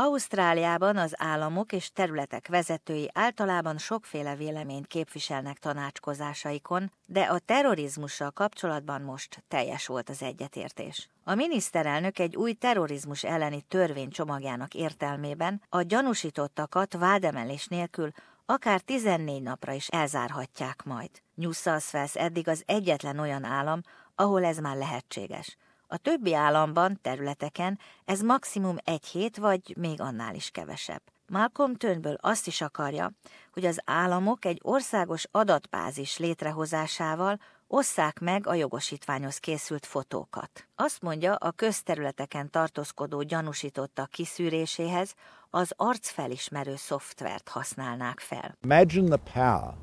Ausztráliában 0.00 0.96
az 0.96 1.14
államok 1.16 1.72
és 1.72 1.92
területek 1.92 2.48
vezetői 2.48 3.10
általában 3.14 3.78
sokféle 3.78 4.34
véleményt 4.36 4.86
képviselnek 4.86 5.58
tanácskozásaikon, 5.58 6.92
de 7.06 7.20
a 7.20 7.38
terrorizmussal 7.38 8.30
kapcsolatban 8.30 9.02
most 9.02 9.44
teljes 9.48 9.86
volt 9.86 10.08
az 10.08 10.22
egyetértés. 10.22 11.08
A 11.24 11.34
miniszterelnök 11.34 12.18
egy 12.18 12.36
új 12.36 12.52
terrorizmus 12.52 13.24
elleni 13.24 13.62
törvény 13.68 14.10
csomagjának 14.10 14.74
értelmében 14.74 15.62
a 15.68 15.82
gyanúsítottakat 15.82 16.94
vádemelés 16.94 17.66
nélkül 17.66 18.10
akár 18.46 18.80
14 18.80 19.42
napra 19.42 19.72
is 19.72 19.88
elzárhatják 19.88 20.82
majd. 20.84 21.10
New 21.34 21.52
South 21.52 21.94
Wales 21.94 22.14
eddig 22.14 22.48
az 22.48 22.62
egyetlen 22.66 23.18
olyan 23.18 23.44
állam, 23.44 23.80
ahol 24.14 24.44
ez 24.44 24.58
már 24.58 24.76
lehetséges. 24.76 25.56
A 25.90 25.96
többi 25.96 26.34
államban, 26.34 26.98
területeken 27.02 27.78
ez 28.04 28.20
maximum 28.20 28.76
egy 28.84 29.04
hét 29.06 29.36
vagy 29.36 29.74
még 29.76 30.00
annál 30.00 30.34
is 30.34 30.50
kevesebb. 30.50 31.02
Malcolm 31.28 31.74
Turnbull 31.74 32.18
azt 32.20 32.46
is 32.46 32.60
akarja, 32.60 33.12
hogy 33.52 33.64
az 33.64 33.80
államok 33.84 34.44
egy 34.44 34.60
országos 34.62 35.26
adatbázis 35.30 36.18
létrehozásával 36.18 37.38
osszák 37.66 38.20
meg 38.20 38.46
a 38.46 38.54
jogosítványhoz 38.54 39.38
készült 39.38 39.86
fotókat. 39.86 40.66
Azt 40.74 41.02
mondja, 41.02 41.34
a 41.34 41.50
közterületeken 41.50 42.50
tartózkodó 42.50 43.22
gyanúsítottak 43.22 44.10
kiszűréséhez 44.10 45.14
az 45.50 45.72
arcfelismerő 45.76 46.76
szoftvert 46.76 47.48
használnák 47.48 48.20
fel. 48.20 48.56
Imagine 48.62 49.16
the 49.16 49.32
power 49.32 49.74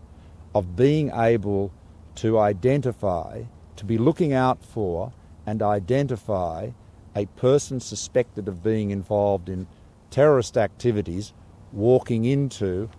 of 0.52 0.66
being 0.76 1.10
able 1.10 1.70
to 2.22 2.48
identify, 2.48 3.48
to 3.76 3.86
be 3.86 3.96
looking 3.98 4.32
out 4.32 4.58
for 4.72 5.12
and 5.46 5.62
identify 5.62 6.70
a 7.16 7.26
person 7.40 7.80
suspected 7.80 8.48
of 8.48 8.62
being 8.62 8.92
involved 8.92 9.50
in 9.50 9.68
terrorist 10.10 10.58
activities 10.58 11.34
walking 11.72 12.26
into 12.26 12.90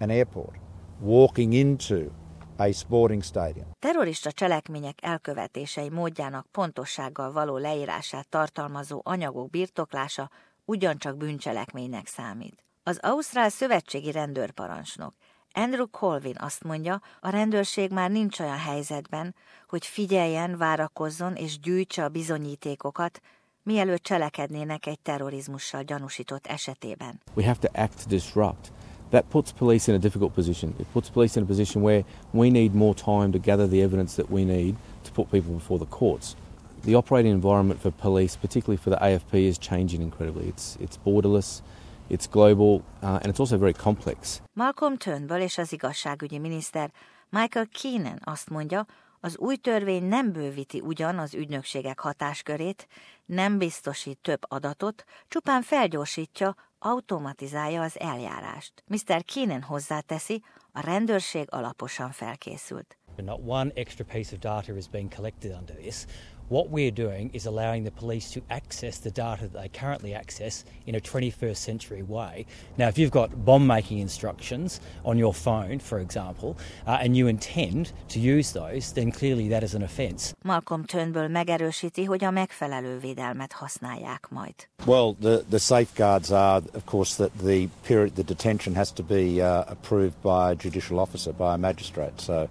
an 0.00 0.10
airport, 0.10 0.56
walking 1.00 1.52
into 1.52 2.10
a 2.58 2.72
sporting 2.72 3.22
stadium. 3.22 3.66
Terrorista 3.78 4.32
cselekmények 4.32 4.98
elkövetései 5.02 5.90
módjának 5.90 6.46
pontossággal 6.46 7.32
való 7.32 7.56
leírását 7.56 8.28
tartalmazó 8.28 9.00
anyagok 9.04 9.50
birtoklása 9.50 10.30
ugyancsak 10.64 11.16
bűncselekménynek 11.16 12.06
számít. 12.06 12.64
Az 12.82 12.98
Ausztrál 13.02 13.48
Szövetségi 13.48 14.12
Rendőrparancsnok 14.12 15.14
Andrew 15.52 15.86
Colvin 15.90 16.36
azt 16.38 16.64
mondja, 16.64 17.00
a 17.20 17.28
rendőrség 17.28 17.90
már 17.90 18.10
nincs 18.10 18.40
olyan 18.40 18.58
helyzetben, 18.58 19.34
hogy 19.68 19.86
figyeljen, 19.86 20.56
várakozzon 20.56 21.34
és 21.34 21.60
gyűjtse 21.60 22.04
a 22.04 22.08
bizonyítékokat, 22.08 23.20
mielőtt 23.62 24.02
cselekednének 24.02 24.86
egy 24.86 25.00
terrorizmussal 25.00 25.82
gyanúsított 25.82 26.46
esetében. 26.46 27.20
We 27.34 27.44
have 27.44 27.58
to 27.58 27.82
act 27.82 28.02
to 28.02 28.08
disrupt. 28.08 28.72
That 29.10 29.24
puts 29.24 29.52
police 29.52 29.92
in 29.92 29.98
a 29.98 30.00
difficult 30.00 30.32
position. 30.32 30.74
It 30.78 30.86
puts 30.92 31.10
police 31.10 31.38
in 31.38 31.44
a 31.44 31.46
position 31.46 31.82
where 31.82 32.04
we 32.32 32.50
need 32.50 32.74
more 32.74 32.94
time 32.94 33.32
to 33.32 33.38
gather 33.38 33.68
the 33.68 33.82
evidence 33.82 34.22
that 34.22 34.30
we 34.30 34.44
need 34.44 34.74
to 35.04 35.10
put 35.12 35.30
people 35.30 35.52
before 35.54 35.78
the 35.78 35.90
courts. 35.90 36.36
The 36.84 36.94
operating 36.94 37.32
environment 37.32 37.80
for 37.80 37.90
police, 37.90 38.36
particularly 38.36 38.76
for 38.76 38.90
the 38.90 38.96
AFP, 38.96 39.48
is 39.48 39.58
changing 39.58 40.02
incredibly. 40.02 40.48
It's, 40.48 40.76
it's 40.80 40.98
borderless, 40.98 41.62
it's 42.08 42.26
global, 42.30 42.74
uh, 42.74 42.82
and 43.02 43.26
it's 43.26 43.38
also 43.38 43.58
very 43.58 43.72
complex. 43.72 44.42
Malcolm 44.52 44.96
Turnbull 44.96 45.40
és 45.40 45.58
az 45.58 45.72
igazságügyi 45.72 46.38
miniszter 46.38 46.90
Michael 47.30 47.66
Keenan 47.82 48.20
azt 48.24 48.50
mondja, 48.50 48.86
az 49.20 49.38
új 49.38 49.56
törvény 49.56 50.04
nem 50.04 50.32
bővíti 50.32 50.80
ugyan 50.80 51.18
az 51.18 51.34
ügynökségek 51.34 51.98
hatáskörét, 51.98 52.88
nem 53.24 53.58
biztosít 53.58 54.18
több 54.18 54.40
adatot, 54.48 55.04
csupán 55.28 55.62
felgyorsítja, 55.62 56.54
automatizálja 56.78 57.82
az 57.82 58.00
eljárást. 58.00 58.84
Mr. 58.86 59.24
Keenan 59.24 59.62
hozzáteszi, 59.62 60.42
a 60.72 60.80
rendőrség 60.80 61.46
alaposan 61.50 62.10
felkészült. 62.10 62.98
Not 63.16 63.40
one 63.46 63.70
extra 63.74 64.04
piece 64.04 64.34
of 64.34 64.40
data 64.40 64.76
is 64.76 64.88
being 64.88 65.14
collected 65.14 65.56
under 65.60 65.76
this. 65.76 66.04
What 66.48 66.70
we're 66.70 66.90
doing 66.90 67.30
is 67.34 67.44
allowing 67.44 67.84
the 67.84 67.90
police 67.90 68.30
to 68.30 68.40
access 68.48 68.98
the 68.98 69.10
data 69.10 69.48
that 69.48 69.52
they 69.52 69.68
currently 69.68 70.14
access 70.14 70.64
in 70.86 70.94
a 70.94 71.00
21st 71.00 71.56
century 71.56 72.02
way. 72.02 72.46
Now, 72.78 72.88
if 72.88 72.96
you've 72.96 73.10
got 73.10 73.44
bomb 73.44 73.66
making 73.66 73.98
instructions 73.98 74.80
on 75.04 75.18
your 75.18 75.34
phone, 75.34 75.78
for 75.78 75.98
example, 75.98 76.56
uh, 76.86 76.98
and 77.02 77.14
you 77.14 77.26
intend 77.26 77.92
to 78.08 78.18
use 78.18 78.52
those, 78.52 78.92
then 78.92 79.12
clearly 79.12 79.48
that 79.48 79.62
is 79.62 79.74
an 79.74 79.82
offence. 79.82 80.34
Malcolm 80.42 80.84
Turnbull 80.84 81.28
megerősíti, 81.28 82.04
hogy 82.04 82.24
a 82.24 82.30
megfelelő 82.30 82.98
védelmet 82.98 83.52
használják 83.52 84.28
majd. 84.30 84.54
Well, 84.86 85.14
the, 85.20 85.44
the 85.48 85.58
safeguards 85.58 86.30
are, 86.30 86.62
of 86.74 86.84
course, 86.84 87.16
that 87.16 87.30
the 87.44 87.68
period, 87.86 88.14
the 88.14 88.24
detention 88.24 88.74
has 88.74 88.92
to 88.92 89.02
be 89.02 89.42
uh, 89.42 89.64
approved 89.66 90.16
by 90.22 90.50
a 90.50 90.54
judicial 90.54 90.98
officer, 90.98 91.32
by 91.32 91.52
a 91.52 91.58
magistrate. 91.58 92.20
So 92.20 92.48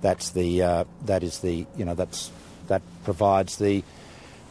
that's 0.00 0.30
the, 0.30 0.62
uh, 0.62 0.84
that 1.06 1.22
is 1.22 1.38
the, 1.38 1.66
you 1.76 1.84
know, 1.84 1.94
that's 1.94 2.30
that 2.68 2.82
provides 3.04 3.58
the 3.58 3.82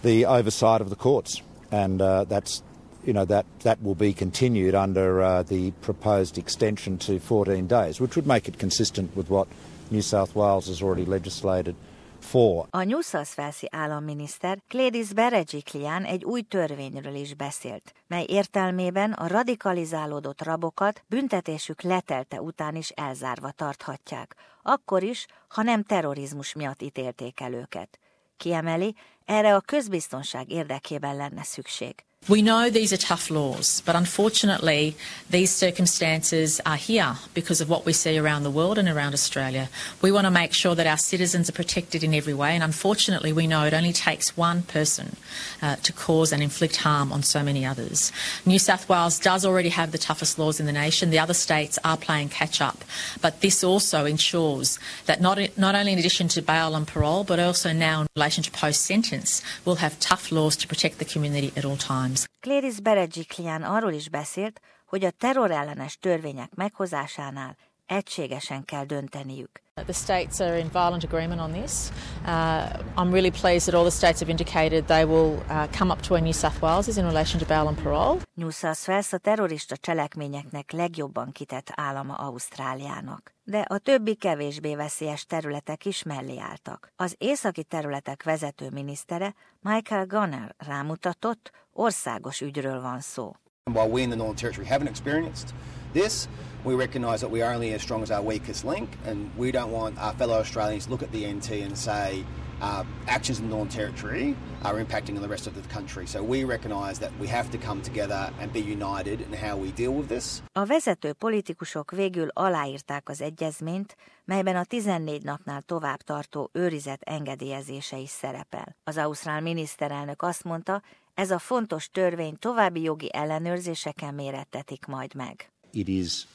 the 0.02 0.26
oversight 0.26 0.82
of 0.82 0.90
the 0.90 0.96
courts, 0.96 1.42
and 1.72 2.02
uh, 2.02 2.24
that's 2.26 2.64
you 3.06 3.14
know 3.14 3.26
that 3.26 3.46
that 3.62 3.82
will 3.82 3.96
be 3.96 4.14
continued 4.14 4.76
under 4.76 5.22
uh, 5.22 5.44
the 5.44 5.72
proposed 5.82 6.38
extension 6.38 6.98
to 7.00 7.20
14 7.20 7.68
days, 7.68 8.00
which 8.00 8.16
would 8.16 8.28
make 8.28 8.48
it 8.48 8.58
consistent 8.58 9.16
with 9.16 9.30
what 9.30 9.48
New 9.90 10.02
South 10.02 10.36
Wales 10.36 10.68
has 10.68 10.82
already 10.82 11.06
legislated. 11.06 11.76
For. 12.22 12.68
A 12.70 12.84
New 12.84 13.02
South 13.02 13.66
államminiszter 13.70 14.58
Gladys 14.68 15.14
Berejiklian 15.14 16.04
egy 16.04 16.24
új 16.24 16.42
törvényről 16.42 17.16
is 17.16 17.34
beszélt, 17.34 17.94
mely 18.08 18.26
értelmében 18.28 19.12
a 19.12 19.28
radikalizálódott 19.28 20.44
rabokat 20.44 21.04
büntetésük 21.08 21.82
letelte 21.82 22.42
után 22.42 22.76
is 22.76 22.90
elzárva 22.90 23.52
tarthatják, 23.52 24.36
akkor 24.62 25.04
is, 25.04 25.26
ha 25.48 25.62
nem 25.62 25.84
terrorizmus 25.84 26.54
miatt 26.54 26.82
ítélték 26.82 27.40
el 27.40 27.54
őket. 27.54 28.00
Kiemeli, 28.38 28.96
erre 29.26 29.56
a 29.56 29.62
közbiztonság 29.62 30.52
érdekében 30.52 31.16
lenne 31.16 31.44
szükség. 31.44 32.06
We 32.30 32.44
know 32.44 32.70
these 32.70 32.94
are 32.94 32.98
tough 32.98 33.32
laws, 33.32 33.82
but 33.84 33.96
unfortunately, 33.96 34.96
these 35.32 35.50
circumstances 35.50 36.62
are 36.68 36.76
here 36.76 37.16
because 37.34 37.62
of 37.62 37.70
what 37.70 37.84
we 37.84 37.94
see 37.94 38.16
around 38.16 38.44
the 38.44 38.52
world 38.52 38.78
and 38.78 38.88
around 38.88 39.16
Australia. 39.16 39.70
We 40.04 40.12
want 40.12 40.26
to 40.26 40.32
make 40.32 40.54
sure 40.54 40.76
that 40.76 40.86
our 40.86 41.00
citizens 41.00 41.50
are 41.50 41.54
protected 41.54 42.04
in 42.04 42.14
every 42.14 42.36
way, 42.36 42.54
and 42.54 42.64
unfortunately, 42.64 43.34
we 43.34 43.48
know 43.48 43.66
it 43.66 43.74
only 43.74 43.92
takes 43.92 44.38
one 44.38 44.62
person 44.62 45.16
uh, 45.64 45.78
to 45.78 45.92
cause 45.92 46.32
and 46.32 46.44
inflict 46.44 46.76
harm 46.76 47.12
on 47.12 47.24
so 47.24 47.42
many 47.42 47.66
others. 47.66 48.12
New 48.46 48.60
South 48.60 48.88
Wales 48.88 49.18
does 49.18 49.44
already 49.44 49.70
have 49.70 49.92
the 49.92 49.98
toughest 49.98 50.38
laws 50.38 50.60
in 50.60 50.68
the 50.68 50.72
nation. 50.72 51.10
The 51.10 51.18
other 51.18 51.34
states 51.34 51.80
are 51.84 51.98
playing 51.98 52.30
catch 52.30 52.62
up, 52.62 52.86
but 53.20 53.42
this 53.42 53.64
also 53.64 54.06
ensures 54.06 54.78
that 55.08 55.22
not, 55.22 55.40
not 55.58 55.74
only 55.74 55.94
in 55.94 55.98
addition 55.98 56.28
to 56.28 56.44
bail 56.44 56.76
and 56.76 56.88
parole, 56.88 57.24
but 57.24 57.40
also 57.40 57.74
now 57.74 58.02
in 58.02 58.08
relation 58.16 58.44
to 58.44 58.52
post 58.52 58.84
sentence, 58.84 59.42
we'll 59.66 59.78
have 59.78 60.00
tough 60.00 60.32
laws 60.32 60.56
to 60.58 60.68
protect 60.68 61.00
the 61.00 61.06
community 61.06 61.52
at 61.58 61.66
all 61.66 61.78
times. 61.78 62.11
Times. 62.12 62.30
Cléris 62.40 62.80
Berejiklian 62.80 63.64
arról 63.64 63.92
is 63.92 64.10
beszélt, 64.10 64.62
hogy 64.86 65.06
a 65.06 65.12
terrorellenes 65.12 65.98
törvények 65.98 66.56
meghozásánál 66.56 67.58
egységesen 67.92 68.66
kell 68.66 68.86
dönteniük. 68.86 69.62
The 69.74 69.94
states 69.94 70.40
are 70.40 70.58
in 70.58 70.70
violent 70.72 71.04
agreement 71.04 71.42
on 71.42 71.52
this. 71.52 71.90
Uh, 72.26 73.04
I'm 73.04 73.12
really 73.12 73.32
pleased 73.32 73.66
that 73.66 73.74
all 73.74 73.90
the 73.90 73.98
states 73.98 74.20
have 74.20 74.30
indicated 74.30 74.86
they 74.86 75.04
will 75.04 75.32
uh, 75.50 75.68
come 75.78 75.92
up 75.92 76.02
to 76.02 76.14
where 76.14 76.24
New 76.24 76.34
South 76.34 76.62
Wales 76.62 76.88
is 76.88 76.98
in 76.98 77.06
relation 77.06 77.40
to 77.40 77.46
bail 77.46 77.68
and 77.68 77.78
parole. 77.84 78.20
New 78.34 78.52
South 78.52 78.88
Wales 78.88 79.14
a 79.14 79.18
terrorista 79.18 79.76
cselekményeknek 79.76 80.72
legjobban 80.72 81.32
kitett 81.32 81.72
állama 81.76 82.14
Ausztráliának. 82.14 83.34
De 83.44 83.60
a 83.60 83.78
többi 83.78 84.16
kevésbé 84.16 84.76
veszélyes 84.76 85.26
területek 85.26 85.86
is 85.86 86.04
mellé 86.04 86.38
álltak. 86.40 86.92
Az 86.96 87.16
északi 87.18 87.64
területek 87.64 88.24
vezető 88.24 88.70
minisztere 88.70 89.36
Michael 89.60 90.06
Gunner 90.06 90.56
rámutatott, 90.58 91.52
országos 91.74 92.42
ügyről 92.42 92.82
van 92.82 93.00
szó. 93.00 93.36
While 93.74 93.90
we 93.90 94.02
in 94.02 94.10
the 94.10 94.18
Northern 94.18 94.36
Territory 94.36 94.68
haven't 94.68 94.90
experienced 94.90 95.54
this, 95.94 96.28
we 96.64 96.76
recognise 96.76 97.22
that 97.22 97.32
we 97.32 97.42
are 97.42 97.54
only 97.54 97.74
as 97.74 97.82
strong 97.82 98.04
as 98.04 98.12
our 98.12 98.22
weakest 98.22 98.66
link, 98.66 98.90
and 99.06 99.30
we 99.38 99.52
don't 99.52 99.72
want 99.72 99.98
our 100.00 100.14
fellow 100.14 100.40
Australians 100.40 100.86
to 100.86 100.92
look 100.92 101.04
at 101.04 101.12
the 101.12 101.26
NT 101.26 101.52
and 101.52 101.78
say 101.78 102.24
uh, 102.62 102.84
actions 103.08 103.40
in 103.40 103.50
the 103.50 103.56
Northern 103.56 103.74
Territory 103.74 104.36
are 104.64 104.84
impacting 104.84 105.16
on 105.16 105.22
the 105.22 105.28
rest 105.28 105.48
of 105.48 105.56
the 105.56 105.74
country. 105.74 106.06
So 106.06 106.22
we 106.22 106.44
recognise 106.44 107.00
that 107.00 107.12
we 107.20 107.28
have 107.28 107.50
to 107.52 107.58
come 107.58 107.82
together 107.82 108.32
and 108.40 108.54
be 108.54 108.60
united 108.60 109.22
in 109.22 109.34
how 109.34 109.58
we 109.58 109.72
deal 109.72 109.94
with 109.94 110.08
this. 110.08 110.42
A 110.52 110.66
vezető 110.66 111.14
politikusok 111.14 111.92
végül 111.92 112.28
aláírták 112.34 113.10
az 113.10 113.22
egyezményt, 113.22 113.96
melyben 114.26 114.56
a 114.56 114.64
14 114.64 115.24
napnál 115.24 115.62
tovább 115.62 116.02
tartó 116.02 116.50
őrizet 116.54 117.02
engedélyezése 117.02 117.98
is 117.98 118.10
szerepel. 118.10 118.76
Az 118.84 118.98
ausztrál 118.98 119.42
miniszterelnök 119.42 120.22
azt 120.22 120.44
mondta, 120.44 120.82
ez 121.14 121.32
a 121.32 121.40
fontos 121.40 121.90
törvény 121.90 122.38
további 122.40 122.82
jogi 122.82 123.14
ellenőrzéseken 123.14 124.14
mérettetik 124.14 124.86
majd 124.86 125.16
meg. 125.16 125.52
It 125.72 125.88
is 125.88 126.28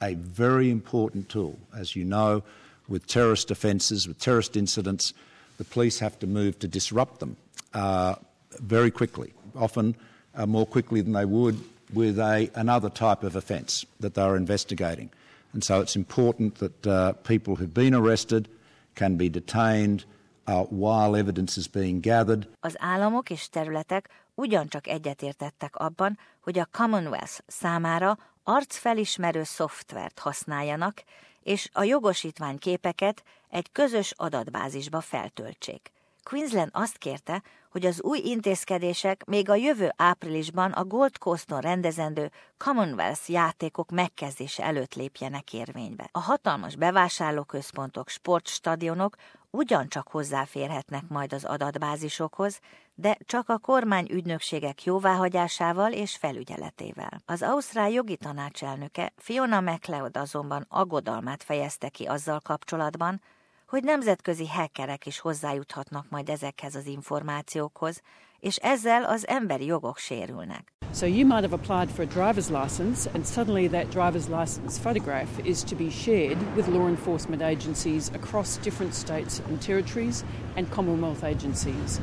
a 0.00 0.14
very 0.14 0.70
important 0.70 1.28
tool. 1.28 1.58
As 1.76 1.96
you 1.96 2.04
know, 2.04 2.42
with 2.88 3.06
terrorist 3.06 3.50
offences, 3.50 4.06
with 4.06 4.18
terrorist 4.18 4.56
incidents, 4.56 5.12
the 5.58 5.64
police 5.64 5.98
have 5.98 6.18
to 6.18 6.26
move 6.26 6.58
to 6.58 6.68
disrupt 6.68 7.20
them 7.20 7.36
uh, 7.74 8.14
very 8.60 8.90
quickly, 8.90 9.32
often 9.54 9.96
uh, 10.34 10.46
more 10.46 10.66
quickly 10.66 11.00
than 11.00 11.12
they 11.12 11.24
would 11.24 11.58
with 11.92 12.18
a, 12.18 12.50
another 12.54 12.90
type 12.90 13.22
of 13.22 13.36
offence 13.36 13.86
that 14.00 14.14
they 14.14 14.22
are 14.22 14.36
investigating. 14.36 15.10
And 15.52 15.64
so 15.64 15.80
it's 15.80 15.96
important 15.96 16.56
that 16.56 16.86
uh, 16.86 17.12
people 17.12 17.56
who've 17.56 17.72
been 17.72 17.94
arrested 17.94 18.48
can 18.94 19.16
be 19.16 19.28
detained 19.28 20.04
uh, 20.46 20.64
while 20.64 21.16
evidence 21.16 21.56
is 21.56 21.68
being 21.68 22.00
gathered. 22.00 22.46
Az 22.60 22.74
államok 22.78 23.30
és 23.30 23.48
területek 23.48 24.08
ugyancsak 24.34 24.86
egyetértettek 24.86 25.76
abban, 25.76 26.18
hogy 26.40 26.58
a 26.58 26.68
Commonwealth 26.70 27.40
számára 27.46 28.18
arcfelismerő 28.48 29.42
szoftvert 29.42 30.18
használjanak, 30.18 31.02
és 31.42 31.68
a 31.72 31.82
jogosítvány 31.82 32.58
képeket 32.58 33.22
egy 33.50 33.72
közös 33.72 34.12
adatbázisba 34.16 35.00
feltöltsék. 35.00 35.90
Queensland 36.28 36.70
azt 36.72 36.96
kérte, 36.96 37.42
hogy 37.70 37.86
az 37.86 38.02
új 38.02 38.18
intézkedések 38.18 39.24
még 39.24 39.50
a 39.50 39.54
jövő 39.54 39.92
áprilisban 39.96 40.72
a 40.72 40.84
Gold 40.84 41.18
Coaston 41.18 41.60
rendezendő 41.60 42.30
Commonwealth 42.56 43.30
játékok 43.30 43.90
megkezdése 43.90 44.64
előtt 44.64 44.94
lépjenek 44.94 45.52
érvénybe. 45.52 46.08
A 46.12 46.20
hatalmas 46.20 46.76
bevásárlóközpontok, 46.76 48.08
sportstadionok 48.08 49.16
ugyancsak 49.50 50.08
hozzáférhetnek 50.08 51.02
majd 51.08 51.32
az 51.32 51.44
adatbázisokhoz, 51.44 52.60
de 52.94 53.16
csak 53.24 53.48
a 53.48 53.58
kormány 53.58 54.06
ügynökségek 54.10 54.84
jóváhagyásával 54.84 55.92
és 55.92 56.16
felügyeletével. 56.16 57.22
Az 57.26 57.42
Ausztrál 57.42 57.90
jogi 57.90 58.16
tanácselnöke 58.16 59.12
Fiona 59.16 59.60
McLeod 59.60 60.16
azonban 60.16 60.66
aggodalmát 60.68 61.42
fejezte 61.42 61.88
ki 61.88 62.04
azzal 62.04 62.40
kapcsolatban, 62.40 63.20
hogy 63.66 63.82
nemzetközi 63.82 64.48
hackerek 64.48 65.06
is 65.06 65.18
hozzájuthatnak 65.18 66.06
majd 66.08 66.28
ezekhez 66.28 66.74
az 66.74 66.86
információkhoz, 66.86 68.00
és 68.40 68.56
ezzel 68.56 69.04
az 69.04 69.26
emberi 69.26 69.64
jogok 69.64 69.98
sérülnek. 69.98 70.72
So 70.94 71.06
you 71.06 71.26
might 71.26 71.42
have 71.42 71.52
applied 71.52 71.90
for 71.90 72.04
a 72.04 72.08
driver's 72.08 72.62
license 72.62 73.10
and 73.14 73.24
suddenly 73.26 73.68
that 73.68 73.86
driver's 73.90 74.28
license 74.40 74.80
photograph 74.80 75.28
is 75.42 75.62
to 75.64 75.76
be 75.76 75.90
shared 75.90 76.38
with 76.54 76.68
law 76.68 76.88
enforcement 76.88 77.42
agencies 77.42 78.10
across 78.14 78.58
different 78.58 78.94
states 78.94 79.40
and 79.48 79.66
territories 79.66 80.24
and 80.54 80.70
Commonwealth 80.70 81.24
agencies. 81.24 82.00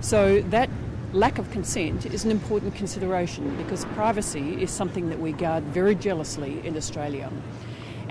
So 0.00 0.42
that 0.50 0.68
lack 1.12 1.38
of 1.38 1.50
consent 1.50 2.06
is 2.06 2.24
an 2.24 2.30
important 2.30 2.74
consideration 2.74 3.56
because 3.56 3.86
privacy 3.94 4.62
is 4.62 4.70
something 4.70 5.08
that 5.08 5.20
we 5.20 5.32
guard 5.32 5.64
very 5.64 5.94
jealously 5.94 6.60
in 6.64 6.76
Australia. 6.76 7.30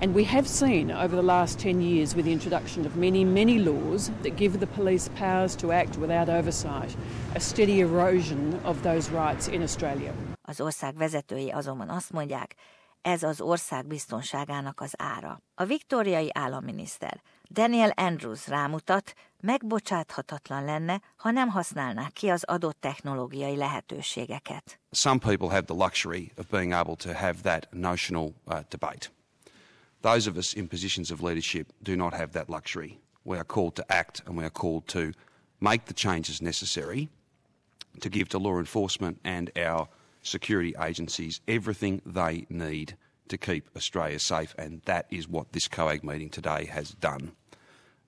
And 0.00 0.14
we 0.14 0.24
have 0.24 0.46
seen 0.46 0.90
over 0.90 1.16
the 1.16 1.22
last 1.22 1.58
10 1.58 1.80
years, 1.80 2.14
with 2.14 2.24
the 2.24 2.32
introduction 2.32 2.86
of 2.86 2.96
many, 2.96 3.24
many 3.24 3.58
laws 3.58 4.10
that 4.22 4.36
give 4.36 4.58
the 4.58 4.66
police 4.66 5.10
powers 5.18 5.56
to 5.56 5.72
act 5.72 5.96
without 5.96 6.28
oversight, 6.28 6.96
a 7.34 7.40
steady 7.40 7.80
erosion 7.80 8.60
of 8.64 8.82
those 8.82 9.10
rights 9.10 9.48
in 9.48 9.62
Australia. 9.62 10.12
Az 10.42 10.60
ország 10.60 10.96
vezetői 10.96 11.50
azonban 11.50 11.88
azt 11.88 12.12
mondják, 12.12 12.54
ez 13.02 13.22
az 13.22 13.40
ország 13.40 13.86
biztonságának 13.86 14.80
az 14.80 14.94
ára. 14.98 15.40
A 15.54 15.64
viktóriai 15.64 16.30
államminiszter 16.34 17.20
Daniel 17.50 17.90
Andrews 17.90 18.48
rámutat, 18.48 19.14
megbocsáthatatlan 19.40 20.64
lenne, 20.64 21.00
ha 21.16 21.30
nem 21.30 21.48
használnák 21.48 22.12
ki 22.12 22.28
az 22.28 22.44
adott 22.44 22.80
technológiai 22.80 23.56
lehetőségeket. 23.56 24.80
Some 24.90 25.18
people 25.18 25.48
have 25.48 25.62
the 25.62 25.74
luxury 25.74 26.32
of 26.36 26.46
being 26.50 26.72
able 26.72 26.94
to 26.94 27.12
have 27.12 27.34
that 27.42 27.68
notional 27.72 28.34
uh, 28.46 28.58
debate. 28.68 29.16
Those 30.02 30.26
of 30.26 30.36
us 30.36 30.52
in 30.52 30.68
positions 30.68 31.10
of 31.10 31.22
leadership 31.22 31.72
do 31.82 31.96
not 31.96 32.14
have 32.14 32.32
that 32.32 32.48
luxury. 32.48 32.98
We 33.24 33.36
are 33.36 33.44
called 33.44 33.74
to 33.76 33.92
act 33.92 34.22
and 34.26 34.36
we 34.36 34.44
are 34.44 34.50
called 34.50 34.86
to 34.88 35.12
make 35.60 35.86
the 35.86 35.94
changes 35.94 36.40
necessary 36.40 37.08
to 38.00 38.08
give 38.08 38.28
to 38.28 38.38
law 38.38 38.58
enforcement 38.58 39.18
and 39.24 39.50
our 39.56 39.88
security 40.22 40.74
agencies 40.80 41.40
everything 41.46 42.00
they 42.06 42.46
need 42.48 42.96
to 43.28 43.36
keep 43.36 43.68
Australia 43.76 44.18
safe, 44.18 44.54
and 44.58 44.80
that 44.84 45.06
is 45.10 45.28
what 45.28 45.52
this 45.52 45.68
COAG 45.68 46.02
meeting 46.02 46.30
today 46.30 46.64
has 46.64 46.90
done. 47.00 47.32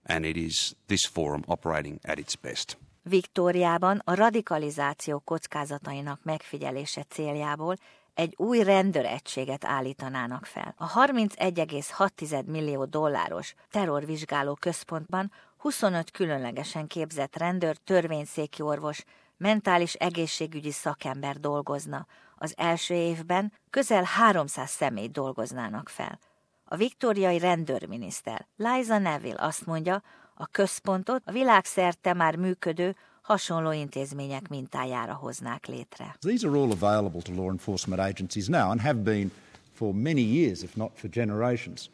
And 0.07 0.25
it 0.25 0.37
is 0.37 0.75
this 0.89 1.05
forum 1.05 1.45
operating 1.47 2.01
at 2.05 2.19
its 2.19 2.37
best. 2.37 2.77
Viktóriában 3.03 4.03
a 4.05 4.15
radikalizáció 4.15 5.21
kockázatainak 5.21 6.21
megfigyelése 6.23 7.03
céljából 7.09 7.77
egy 8.21 8.35
új 8.37 8.63
rendőregységet 8.63 9.65
állítanának 9.65 10.45
fel. 10.45 10.75
A 10.77 10.93
31,6 10.93 12.45
millió 12.45 12.85
dolláros 12.85 13.55
terrorvizsgáló 13.71 14.55
központban 14.55 15.33
25 15.57 16.11
különlegesen 16.11 16.87
képzett 16.87 17.37
rendőr, 17.37 17.77
törvényszéki 17.77 18.63
orvos, 18.63 19.05
mentális 19.37 19.95
egészségügyi 19.95 20.71
szakember 20.71 21.37
dolgozna. 21.37 22.07
Az 22.37 22.55
első 22.57 22.95
évben 22.95 23.53
közel 23.71 24.03
300 24.03 24.71
személy 24.71 25.09
dolgoznának 25.09 25.89
fel. 25.89 26.19
A 26.65 26.77
viktóriai 26.77 27.39
rendőrminiszter 27.39 28.47
Liza 28.57 28.99
Neville 28.99 29.43
azt 29.43 29.67
mondja, 29.67 30.03
a 30.35 30.47
központot 30.47 31.23
a 31.25 31.33
világszerte 31.33 32.15
már 32.15 32.37
működő 32.37 32.97
hasonló 33.23 33.73
intézmények 33.73 34.49
mintájára 34.49 35.13
hoznák 35.13 35.67
létre. 35.67 36.17
These 36.21 36.47
are 36.49 36.57
all 36.57 36.71
available 36.71 37.23
to 37.23 37.33
law 37.33 37.51
enforcement 37.51 38.03
agencies 38.03 38.47
now 38.49 38.71
and 38.71 38.81
have 38.81 38.99
been 38.99 39.31
for 39.73 39.95
many 39.95 40.23
years, 40.23 40.63
if 40.63 40.77
not 40.77 40.91
for 40.95 41.09
generations. 41.11 41.89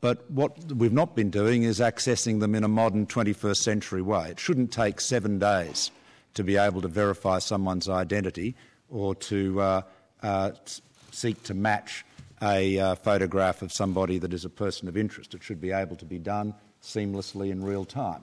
But 0.00 0.18
what 0.30 0.50
we've 0.72 0.92
not 0.92 1.14
been 1.14 1.30
doing 1.30 1.64
is 1.64 1.80
accessing 1.80 2.40
them 2.40 2.54
in 2.54 2.64
a 2.64 2.68
modern 2.68 3.06
21st 3.06 3.56
century 3.56 4.02
way. 4.02 4.30
It 4.30 4.38
shouldn't 4.38 4.70
take 4.70 5.00
seven 5.00 5.38
days 5.38 5.90
to 6.34 6.44
be 6.44 6.56
able 6.56 6.82
to 6.82 6.88
verify 6.88 7.38
someone's 7.38 7.88
identity 7.88 8.54
or 8.90 9.14
to 9.14 9.60
uh, 9.60 9.82
uh, 10.22 10.50
seek 11.10 11.42
to 11.44 11.54
match 11.54 12.04
a 12.42 12.78
uh, 12.78 12.94
photograph 12.94 13.62
of 13.62 13.72
somebody 13.72 14.18
that 14.18 14.32
is 14.32 14.44
a 14.44 14.50
person 14.50 14.88
of 14.88 14.96
interest. 14.96 15.34
It 15.34 15.42
should 15.42 15.60
be 15.60 15.72
able 15.72 15.96
to 15.96 16.04
be 16.04 16.18
done 16.18 16.54
seamlessly 16.82 17.50
in 17.50 17.64
real 17.64 17.84
time. 17.84 18.22